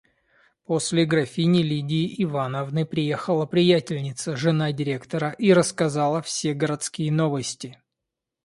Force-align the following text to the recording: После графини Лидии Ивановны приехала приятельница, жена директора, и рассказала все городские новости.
После 0.65 1.05
графини 1.05 1.61
Лидии 1.61 2.23
Ивановны 2.23 2.87
приехала 2.87 3.45
приятельница, 3.45 4.35
жена 4.35 4.71
директора, 4.71 5.29
и 5.37 5.53
рассказала 5.53 6.23
все 6.23 6.55
городские 6.55 7.11
новости. 7.11 7.79